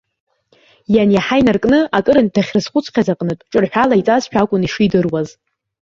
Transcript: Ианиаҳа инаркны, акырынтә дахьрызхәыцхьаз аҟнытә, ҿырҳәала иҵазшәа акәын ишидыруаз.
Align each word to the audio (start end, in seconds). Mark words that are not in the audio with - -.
Ианиаҳа 0.95 1.35
инаркны, 1.41 1.79
акырынтә 1.97 2.33
дахьрызхәыцхьаз 2.35 3.07
аҟнытә, 3.13 3.43
ҿырҳәала 3.51 3.95
иҵазшәа 3.99 4.39
акәын 4.41 4.61
ишидыруаз. 4.63 5.29